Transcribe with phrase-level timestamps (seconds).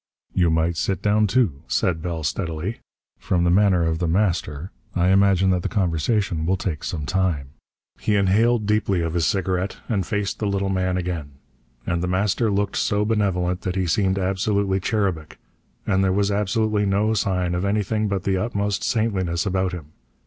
[0.33, 2.79] "You might sit down, too," said Bell steadily.
[3.19, 7.49] "From the manner of The Master, I imagine that the conversation will take some time."
[7.99, 11.33] He inhaled deeply of his cigarette, and faced the little man again.
[11.85, 15.37] And The Master looked so benevolent that he seemed absolutely cherubic,
[15.85, 19.91] and there was absolutely no sign of anything but the utmost saintliness about him.